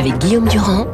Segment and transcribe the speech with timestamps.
[0.00, 0.86] avec Guillaume Durand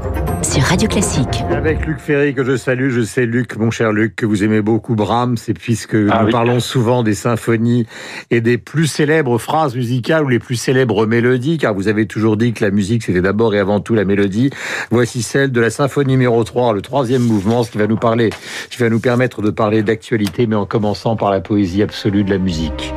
[0.43, 1.45] sur Radio Classique.
[1.53, 4.62] Avec Luc Ferry que je salue, je sais Luc, mon cher Luc, que vous aimez
[4.62, 6.32] beaucoup Brahms, et puisque Ah nous oui.
[6.32, 7.87] parlons souvent des symphonies
[8.32, 12.37] et des plus célèbres phrases musicales ou les plus célèbres mélodies, car vous avez toujours
[12.37, 14.50] dit que la musique c'était d'abord et avant tout la mélodie,
[14.91, 18.30] voici celle de la symphonie numéro 3, le troisième mouvement, ce qui va nous parler,
[18.70, 22.30] qui va nous permettre de parler d'actualité, mais en commençant par la poésie absolue de
[22.30, 22.93] la musique.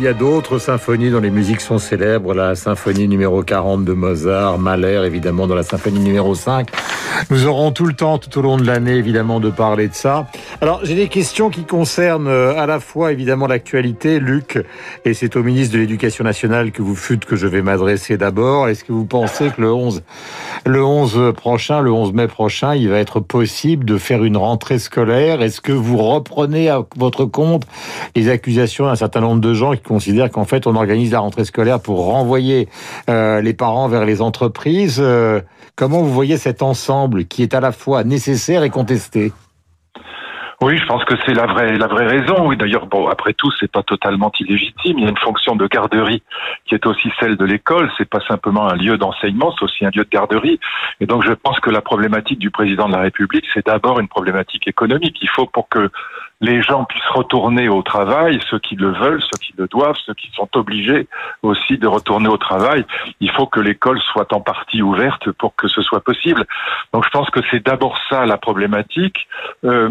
[0.00, 2.32] Il y a d'autres symphonies dont les musiques sont célèbres.
[2.32, 6.70] La symphonie numéro 40 de Mozart, Mahler, évidemment, dans la symphonie numéro 5.
[7.28, 10.26] Nous aurons tout le temps, tout au long de l'année, évidemment, de parler de ça.
[10.60, 14.58] Alors, j'ai des questions qui concernent euh, à la fois, évidemment, l'actualité, Luc,
[15.04, 18.68] et c'est au ministre de l'Éducation nationale que vous fûtes que je vais m'adresser d'abord.
[18.68, 20.02] Est-ce que vous pensez que le 11,
[20.66, 24.78] le 11 prochain, le 11 mai prochain, il va être possible de faire une rentrée
[24.78, 25.42] scolaire?
[25.42, 27.66] Est-ce que vous reprenez à votre compte
[28.16, 31.44] les accusations d'un certain nombre de gens qui considèrent qu'en fait on organise la rentrée
[31.44, 32.68] scolaire pour renvoyer
[33.08, 34.98] euh, les parents vers les entreprises?
[35.00, 35.40] Euh,
[35.76, 39.32] comment vous voyez cet ensemble qui est à la fois nécessaire et contesté
[40.60, 42.48] Oui, je pense que c'est la vraie la vraie raison.
[42.48, 44.98] Oui, d'ailleurs, bon, après tout, c'est pas totalement illégitime.
[44.98, 46.22] Il y a une fonction de garderie
[46.66, 47.90] qui est aussi celle de l'école.
[47.96, 50.60] C'est pas simplement un lieu d'enseignement, c'est aussi un lieu de garderie.
[51.00, 54.08] Et donc, je pense que la problématique du président de la République, c'est d'abord une
[54.08, 55.16] problématique économique.
[55.22, 55.90] Il faut pour que
[56.40, 60.14] les gens puissent retourner au travail, ceux qui le veulent, ceux qui le doivent, ceux
[60.14, 61.06] qui sont obligés
[61.42, 62.84] aussi de retourner au travail.
[63.20, 66.46] Il faut que l'école soit en partie ouverte pour que ce soit possible.
[66.94, 69.28] Donc je pense que c'est d'abord ça la problématique.
[69.64, 69.90] Euh,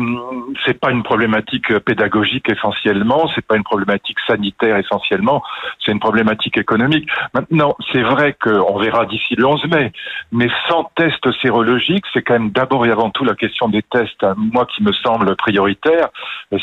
[0.66, 5.44] c'est pas une problématique pédagogique essentiellement, c'est pas une problématique sanitaire essentiellement,
[5.84, 7.08] c'est une problématique économique.
[7.34, 9.92] Maintenant, c'est vrai qu'on verra d'ici le 11 mai,
[10.32, 14.24] mais sans test sérologique, c'est quand même d'abord et avant tout la question des tests,
[14.24, 16.10] à moi qui me semble prioritaire.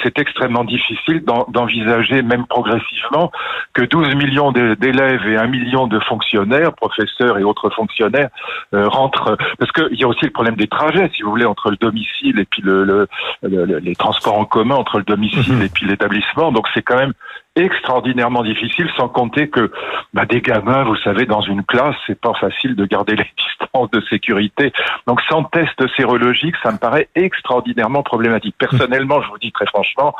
[0.02, 3.30] C'est extrêmement difficile d'en- d'envisager, même progressivement,
[3.72, 8.28] que 12 millions d'élèves et 1 million de fonctionnaires, professeurs et autres fonctionnaires,
[8.74, 9.36] euh, rentrent.
[9.58, 12.38] Parce qu'il y a aussi le problème des trajets, si vous voulez, entre le domicile
[12.40, 13.08] et puis le, le-
[13.42, 16.52] le- le- les transports en commun, entre le domicile et puis l'établissement.
[16.52, 17.12] Donc c'est quand même
[17.56, 19.70] extraordinairement difficile, sans compter que
[20.14, 23.90] bah, des gamins, vous savez, dans une classe, c'est pas facile de garder les distances
[23.90, 24.72] de sécurité.
[25.06, 28.54] Donc sans test sérologique, ça me paraît extraordinairement problématique.
[28.58, 30.14] Personnellement, je vous dis très franchement,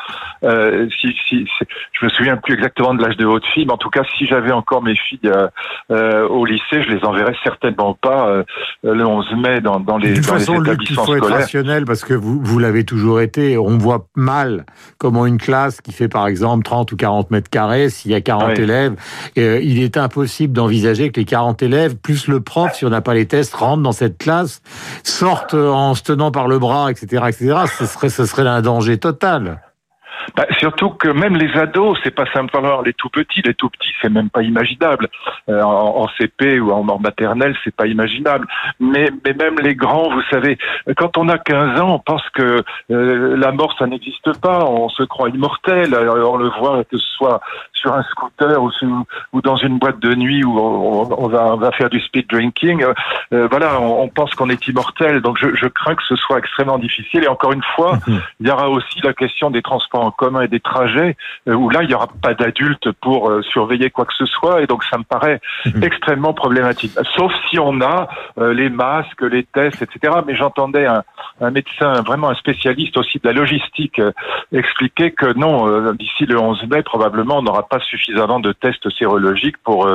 [0.44, 3.72] euh, si, si, si- je me souviens plus exactement de l'âge de votre fille, mais
[3.72, 5.48] en tout cas, si j'avais encore mes filles euh,
[5.90, 8.44] euh, au lycée, je les enverrais certainement pas euh,
[8.82, 11.16] le 11 mai dans, dans les, De toute dans les façon, Luc, il établissements faut
[11.16, 13.58] être rationnel parce que vous, vous l'avez toujours été.
[13.58, 14.64] On voit mal
[14.98, 18.20] comment une classe qui fait par exemple 30 ou 40 mètres carrés, s'il y a
[18.20, 18.60] 40 Ouais.
[18.60, 18.94] élèves,
[19.38, 23.00] euh, il est impossible d'envisager que les 40 élèves, plus le prof, si on n'a
[23.00, 24.62] pas les tests, rentrent dans cette classe,
[25.04, 27.54] sortent en se tenant par le bras, etc., etc.
[27.78, 29.60] Ce serait, ce serait un danger total.
[30.36, 32.56] Bah, surtout que même les ados, c'est pas simple.
[32.56, 35.08] Alors, les tout petits, les tout petits, c'est même pas imaginable.
[35.48, 38.46] Euh, en, en CP ou en, en maternelle, c'est pas imaginable.
[38.80, 40.58] Mais, mais même les grands, vous savez,
[40.96, 44.64] quand on a 15 ans, on pense que euh, la mort, ça n'existe pas.
[44.64, 45.94] On se croit immortel.
[45.94, 47.40] Alors, on le voit que ce soit
[47.72, 51.54] sur un scooter ou, sur- ou dans une boîte de nuit où on, on va,
[51.54, 52.82] on va faire du speed drinking.
[52.82, 52.94] Euh,
[53.32, 55.20] euh, voilà, on, on pense qu'on est immortel.
[55.20, 57.24] Donc, je, je crains que ce soit extrêmement difficile.
[57.24, 57.98] Et encore une fois,
[58.40, 61.16] il y aura aussi la question des transports en commun et des trajets,
[61.48, 64.62] euh, où là, il n'y aura pas d'adultes pour euh, surveiller quoi que ce soit,
[64.62, 65.40] et donc ça me paraît
[65.82, 66.92] extrêmement problématique.
[67.16, 68.08] Sauf si on a
[68.38, 70.14] euh, les masques, les tests, etc.
[70.26, 71.02] Mais j'entendais un,
[71.40, 74.00] un médecin, vraiment un spécialiste aussi de la logistique,
[74.52, 79.56] expliquer que non, d'ici le 11 mai, probablement, on n'aura pas suffisamment de tests sérologiques
[79.64, 79.88] pour,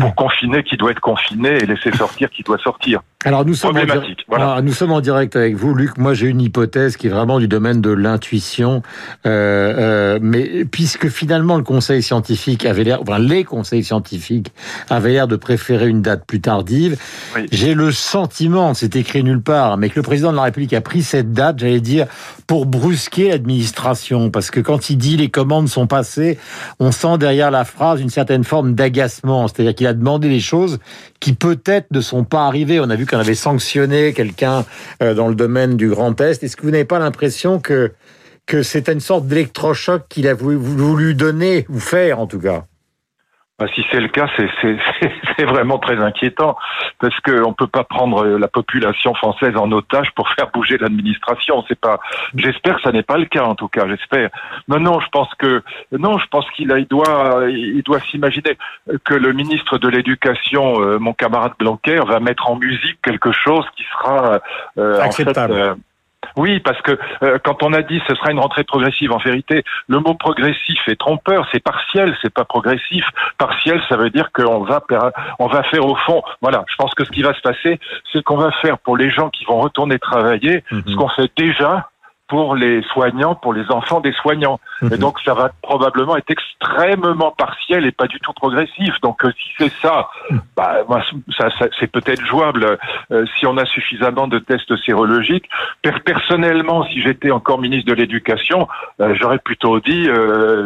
[0.00, 3.00] pour confiner qui doit être confiné et laisser sortir qui doit sortir.
[3.26, 4.44] Alors nous sommes, en Problématique, dir- voilà.
[4.44, 5.96] Alors, nous sommes en direct avec vous, Luc.
[5.96, 8.82] Moi, j'ai une hypothèse qui est vraiment du domaine de l'intuition,
[9.26, 14.52] euh, euh, mais puisque finalement le Conseil scientifique avait l'air, enfin les conseils scientifiques
[14.90, 16.96] avaient l'air de préférer une date plus tardive,
[17.36, 17.46] Oui.
[17.52, 20.80] j'ai le sentiment, c'est écrit nulle part, mais que le président de la République a
[20.80, 22.06] pris cette date, j'allais dire,
[22.46, 26.38] pour brusquer l'administration, parce que quand il dit les commandes sont passées,
[26.80, 30.78] on sent derrière la phrase une certaine forme d'agacement, c'est-à-dire qu'il a demandé des choses
[31.20, 32.80] qui peut-être ne sont pas arrivées.
[32.80, 34.64] On a vu qu'on avait sanctionné quelqu'un
[35.02, 36.42] euh, dans le domaine du Grand Est.
[36.42, 37.92] Est-ce que vous n'avez pas l'impression que
[38.46, 42.64] que c'est une sorte d'électrochoc qu'il a voulu, voulu donner ou faire en tout cas
[43.56, 46.56] bah, si c'est le cas, c'est vraiment très inquiétant
[46.98, 51.64] parce qu'on ne peut pas prendre la population française en otage pour faire bouger l'administration.
[51.68, 52.00] C'est pas.
[52.34, 53.86] J'espère que ça n'est pas le cas en tout cas.
[53.86, 54.30] J'espère.
[54.66, 55.62] Non, non, je pense que
[55.92, 58.58] non, je pense qu'il il doit il doit s'imaginer
[59.04, 63.64] que le ministre de l'Éducation, euh, mon camarade Blanquer, va mettre en musique quelque chose
[63.76, 64.40] qui sera
[64.78, 65.52] euh, acceptable.
[65.52, 65.74] En fait, euh,
[66.36, 69.64] oui, parce que euh, quand on a dit ce sera une rentrée progressive, en vérité,
[69.88, 73.04] le mot progressif est trompeur, c'est partiel, c'est pas progressif.
[73.38, 74.82] Partiel, ça veut dire qu'on va
[75.38, 76.22] on va faire au fond.
[76.40, 77.78] Voilà, je pense que ce qui va se passer,
[78.12, 80.82] c'est qu'on va faire pour les gens qui vont retourner travailler mhm.
[80.86, 81.88] ce qu'on fait déjà
[82.28, 84.58] pour les soignants, pour les enfants des soignants.
[84.90, 84.98] Et mhm.
[84.98, 89.00] donc ça va probablement être extrêmement partiel et pas du tout progressif.
[89.02, 90.08] Donc euh, si c'est ça,
[90.56, 90.84] bah,
[91.36, 92.78] ça, ça c'est peut-être jouable
[93.10, 95.48] euh, si on a suffisamment de tests sérologiques.
[96.04, 98.68] personnellement, si j'étais encore ministre de l'Éducation,
[99.00, 100.08] euh, j'aurais plutôt dit,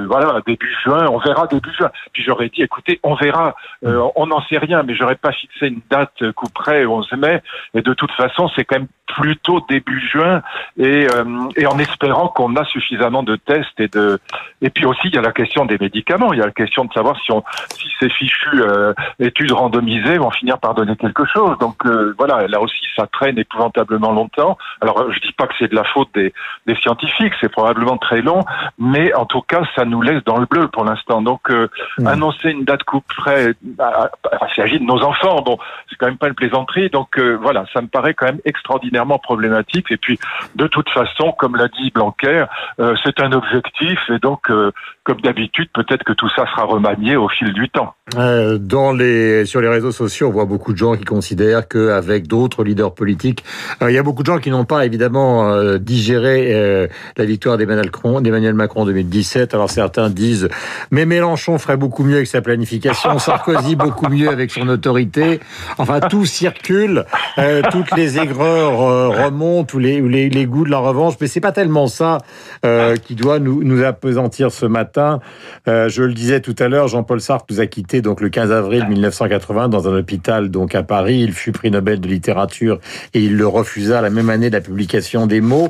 [0.07, 1.91] voilà, début juin, on verra début juin.
[2.13, 4.03] Puis j'aurais dit, écoutez, on verra, mhm.
[4.17, 7.43] on n'en sait rien, mais j'aurais pas fixé une date coup près, 11 mai.
[7.75, 10.43] Et de toute façon, c'est quand même plutôt début juin.
[10.79, 11.07] Et
[11.57, 14.08] et en espérant qu'on a suffisamment de tests et de
[14.63, 16.85] et puis aussi il y a la question des médicaments, il y a la question
[16.85, 21.25] de savoir si on si ces fichues euh, études randomisées vont finir par donner quelque
[21.27, 21.57] chose.
[21.59, 24.59] Donc euh, voilà, là aussi ça traîne épouvantablement longtemps.
[24.81, 26.33] Alors je dis pas que c'est de la faute des,
[26.67, 28.45] des scientifiques, c'est probablement très long,
[28.79, 31.23] mais en tout cas ça nous laisse dans le bleu pour l'instant.
[31.23, 31.69] Donc euh,
[31.99, 32.07] mmh.
[32.07, 35.43] annoncer une date coup près, bah, bah, il s'agit de nos enfants.
[35.43, 35.59] Bon,
[35.89, 36.91] c'est quand même pas une plaisanterie.
[36.91, 39.91] Donc voilà, ça me paraît quand même extraordinairement problématique.
[39.91, 40.19] Et puis
[40.55, 42.45] de toute façon, comme l'a dit Blanquer,
[42.81, 44.73] euh, c'est un objectif et donc, euh,
[45.05, 47.95] comme d'habitude, peut-être que tout ça sera remanié au fil du temps.
[48.17, 52.27] Euh, dans les, sur les réseaux sociaux, on voit beaucoup de gens qui considèrent qu'avec
[52.27, 53.45] d'autres leaders politiques,
[53.83, 58.21] il y a beaucoup de gens qui n'ont pas évidemment digéré la victoire d'Emmanuel Macron,
[58.21, 59.55] d'Emmanuel Macron en 2017.
[59.55, 60.49] Alors certains disent,
[60.91, 65.41] mais Mélenchon ferait beaucoup mieux avec sa planification, Sarkozy beaucoup mieux avec son autorité.
[65.79, 67.05] Enfin, tout circule,
[67.71, 71.53] toutes les aigreurs remontent, ou les, les, les goûts de la revanche, mais c'est pas
[71.53, 72.19] tellement ça
[72.65, 75.21] euh, qui doit nous, nous apesantir ce matin.
[75.69, 78.53] Euh, je le disais tout à l'heure, Jean-Paul Sartre nous a quittés donc le 15
[78.53, 81.21] avril 1980 dans un hôpital donc à Paris.
[81.21, 82.79] Il fut prix Nobel de littérature
[83.15, 85.69] et il le refusa la même année de la publication des mots.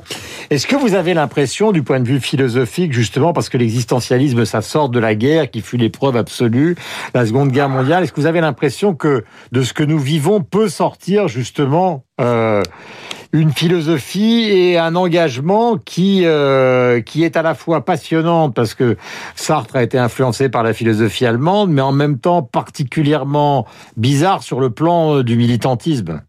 [0.50, 4.62] Est-ce que vous avez l'impression, du point de vue philosophique, justement, parce que l'existentialisme, ça
[4.62, 6.76] sort de la guerre qui fut l'épreuve absolue,
[7.14, 10.40] la Seconde Guerre mondiale, est-ce que vous avez l'impression que de ce que nous vivons
[10.40, 12.62] peut sortir justement euh,
[13.32, 18.96] une philosophie et un engagement qui euh, qui est à la fois passionnant parce que
[19.34, 23.66] Sartre a été influencé par la philosophie allemande, mais en même temps particulièrement
[23.96, 26.22] bizarre sur le plan euh, du militantisme.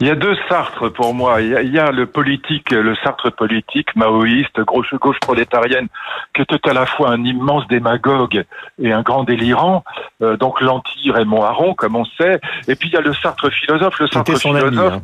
[0.00, 1.40] Il y a deux Sartres pour moi.
[1.40, 5.86] Il y a, le politique, le Sartre politique, maoïste, gauche, gauche prolétarienne,
[6.34, 8.44] qui était à la fois un immense démagogue
[8.80, 9.84] et un grand délirant,
[10.20, 12.40] euh, donc l'anti-Raymond Aron, comme on sait.
[12.66, 14.94] Et puis il y a le Sartre philosophe, le Sartre philosophe.
[14.94, 15.02] Hein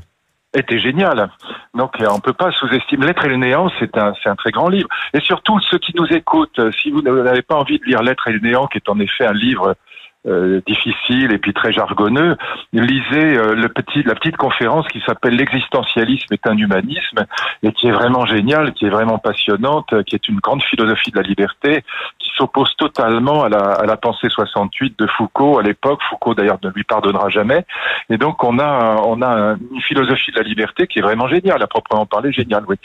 [0.55, 1.31] était génial.
[1.75, 3.06] Donc on peut pas sous-estimer.
[3.06, 4.89] L'être et le néant, c'est un, c'est un très grand livre.
[5.15, 8.33] Et surtout ceux qui nous écoutent, si vous n'avez pas envie de lire L'être et
[8.33, 9.77] le néant, qui est en effet un livre
[10.26, 12.37] euh, difficile et puis très jargonneux,
[12.73, 17.25] lisez euh, le petit, la petite conférence qui s'appelle L'existentialisme est un humanisme
[17.62, 21.17] et qui est vraiment géniale, qui est vraiment passionnante, qui est une grande philosophie de
[21.19, 21.85] la liberté,
[22.19, 26.00] qui s'oppose totalement à la, à la pensée 68 de Foucault à l'époque.
[26.11, 27.65] Foucault d'ailleurs ne lui pardonnera jamais.
[28.10, 31.63] Et donc on a, on a une philosophie de la liberté qui est vraiment géniale,
[31.63, 32.77] à proprement parler géniale, oui.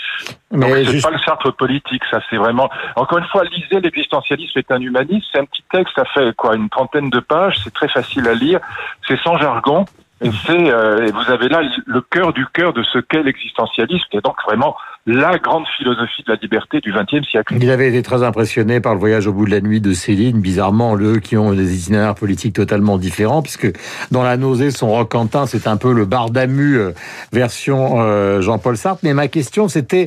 [0.52, 2.70] Mais c'est pas le Sartre politique, ça c'est vraiment.
[2.96, 5.26] Encore une fois, lisez L'existentialisme est un humanisme.
[5.32, 8.34] C'est un petit texte, ça fait quoi, une trentaine de pages, c'est très facile à
[8.34, 8.60] lire,
[9.08, 9.86] c'est sans jargon.
[10.22, 14.22] Et c'est, euh, vous avez là le cœur du cœur de ce qu'est l'existentialisme, et
[14.22, 17.58] donc vraiment la grande philosophie de la liberté du XXe siècle.
[17.60, 20.40] Il avait été très impressionné par le voyage au bout de la nuit de Céline,
[20.40, 23.72] bizarrement, eux qui ont des itinéraires politiques totalement différents, puisque
[24.12, 26.92] dans La nausée, son roquentin, c'est un peu le Bardamu euh,
[27.34, 29.02] version euh, Jean-Paul Sartre.
[29.04, 30.06] Mais ma question, c'était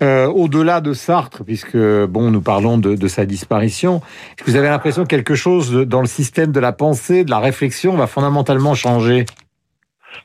[0.00, 3.96] au-delà de Sartre, puisque bon, nous parlons de, de sa disparition.
[3.96, 7.30] Est-ce que vous avez l'impression que quelque chose dans le système de la pensée, de
[7.30, 9.24] la réflexion, va fondamentalement changer?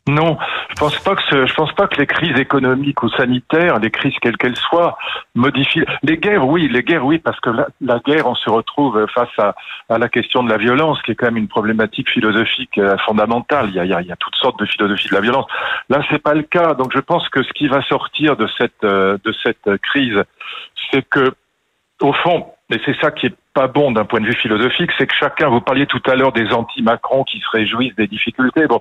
[0.08, 0.38] Non,
[0.72, 4.14] je pense pas que je pense pas que les crises économiques ou sanitaires, les crises
[4.22, 4.98] quelles qu'elles soient,
[5.36, 5.84] modifient.
[6.04, 7.50] Les guerres, oui, les guerres, oui, parce que
[7.82, 9.54] la, guerre, on se retrouve face à,
[9.90, 13.68] à, la question de la violence, qui est quand même une problématique philosophique euh, fondamentale.
[13.70, 15.22] Il y, a, il, y a, il y a toutes sortes de philosophies de la
[15.22, 15.46] violence.
[15.90, 16.74] Là, c'est pas le cas.
[16.74, 20.24] Donc, je pense que ce qui va sortir de cette euh, de cette crise,
[20.92, 21.34] c'est que,
[22.02, 25.08] au fond, et c'est ça qui est pas bon d'un point de vue philosophique, c'est
[25.08, 28.80] que chacun, vous parliez tout à l'heure des anti-Macron qui se réjouissent des difficultés, bon,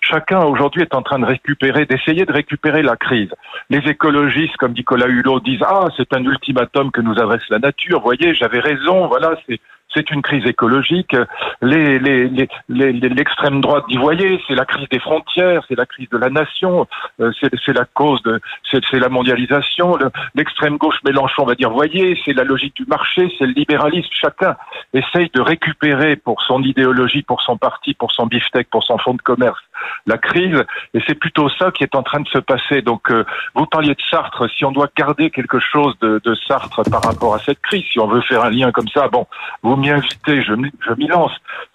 [0.00, 3.30] chacun aujourd'hui est en train de récupérer, d'essayer de récupérer la crise.
[3.70, 8.00] Les écologistes, comme Nicolas Hulot, disent, ah, c'est un ultimatum que nous adresse la nature,
[8.00, 9.60] voyez, j'avais raison, voilà, c'est
[9.94, 11.16] c'est une crise écologique.
[11.60, 16.86] L'extrême droite dit voyez, c'est la crise des frontières, c'est la crise de la nation,
[17.20, 17.32] euh,
[17.64, 19.98] c'est la cause de, c'est la mondialisation.
[20.34, 24.08] L'extrême gauche Mélenchon va dire voyez, c'est la logique du marché, c'est le libéralisme.
[24.12, 24.56] Chacun
[24.92, 29.14] essaye de récupérer pour son idéologie, pour son parti, pour son beefsteak, pour son fonds
[29.14, 29.60] de commerce
[30.06, 30.62] la crise.
[30.94, 32.82] Et c'est plutôt ça qui est en train de se passer.
[32.82, 33.24] Donc, euh,
[33.54, 34.48] vous parliez de Sartre.
[34.56, 37.98] Si on doit garder quelque chose de, de, Sartre par rapport à cette crise, si
[37.98, 39.26] on veut faire un lien comme ça, bon,
[39.62, 41.32] vous m'y invitez, je, je m'y lance.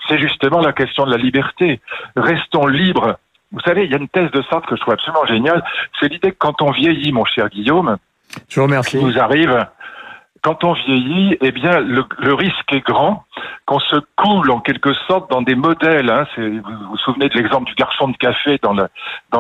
[0.08, 1.80] C'est justement la question de la liberté.
[2.16, 3.18] Restons libres.
[3.52, 5.64] Vous savez, il y a une thèse de Sartre que je trouve absolument géniale.
[6.00, 7.98] C'est l'idée que quand on vieillit, mon cher Guillaume,
[8.50, 8.98] je vous remercie.
[8.98, 9.66] nous arrive,
[10.48, 13.26] quand on vieillit, eh bien, le, risque est grand
[13.66, 16.10] qu'on se coule en quelque sorte dans des modèles.
[16.10, 16.24] Hein.
[16.38, 18.72] Vous, vous souvenez de l'exemple du garçon de café dans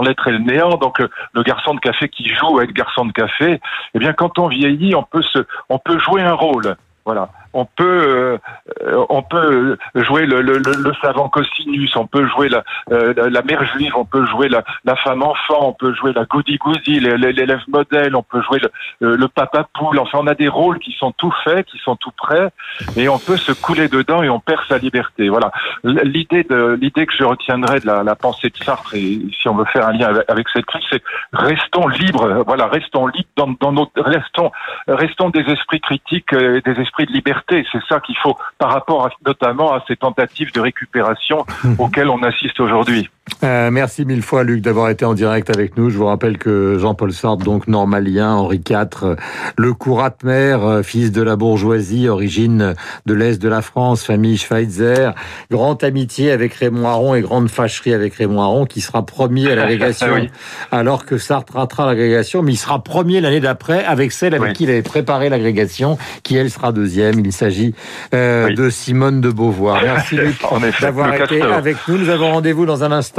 [0.01, 0.71] l'être et le néant.
[0.71, 3.61] Donc euh, le garçon de café qui joue à être garçon de café.
[3.93, 5.23] Eh bien, quand on vieillit, on peut
[5.69, 6.75] on peut jouer un rôle.
[7.05, 8.39] Voilà on peut
[8.83, 13.41] euh, on peut jouer le, le, le, savant cosinus, on peut jouer la, euh, la
[13.41, 16.99] mère juive, on peut jouer la, la femme enfant, on peut jouer la goody goody,
[16.99, 18.59] l'élève modèle, on peut jouer
[18.99, 19.99] le, le papa poule.
[19.99, 22.49] Enfin, on a des rôles qui sont tout faits, qui sont tout prêts,
[22.95, 25.29] et on peut se couler dedans et on perd sa liberté.
[25.29, 25.51] Voilà.
[25.83, 29.55] L'idée de l'idée que je retiendrai de la, la, pensée de Sartre, et si on
[29.55, 32.43] veut faire un lien avec, cette crise, c'est restons libres.
[32.45, 34.51] Voilà, restons libres dans, dans notre restons
[34.87, 39.09] restons des esprits critiques, et des esprits de liberté c'est ça qu'il faut par rapport
[39.25, 41.45] notamment à ces tentatives de récupération
[41.79, 43.09] auxquelles on assiste aujourd'hui.
[43.43, 45.89] Euh, merci mille fois Luc d'avoir été en direct avec nous.
[45.89, 49.15] Je vous rappelle que Jean-Paul Sartre, donc normalien, Henri IV,
[49.57, 52.73] le Couratmer, euh, fils de la bourgeoisie, origine
[53.05, 55.11] de l'Est de la France, famille Schweitzer,
[55.51, 59.55] grande amitié avec Raymond Aron et grande fâcherie avec Raymond Aron, qui sera premier à
[59.55, 60.27] l'agrégation,
[60.71, 64.63] alors que Sartre ratera l'agrégation, mais il sera premier l'année d'après avec celle avec qui
[64.63, 67.19] il avait préparé l'agrégation, qui elle sera deuxième.
[67.19, 67.75] Il s'agit
[68.13, 69.81] euh, de Simone de Beauvoir.
[69.83, 70.37] Merci Luc
[70.81, 71.97] d'avoir été avec nous.
[71.97, 73.16] Nous avons rendez-vous dans un instant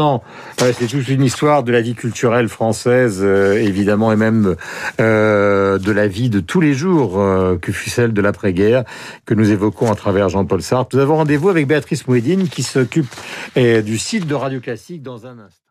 [0.58, 4.56] c'est toute une histoire de la vie culturelle française, euh, évidemment, et même
[5.00, 8.84] euh, de la vie de tous les jours, euh, que fut celle de l'après-guerre,
[9.26, 10.94] que nous évoquons à travers Jean-Paul Sartre.
[10.96, 13.08] Nous avons rendez-vous avec Béatrice Mouedine, qui s'occupe
[13.56, 15.67] du site de Radio Classique dans un instant.